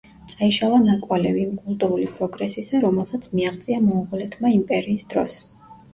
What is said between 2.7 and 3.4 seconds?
რომელსაც